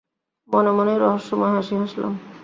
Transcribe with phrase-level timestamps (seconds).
[0.49, 2.13] মনে মনেই রহস্যময় হাসি হাসলাম।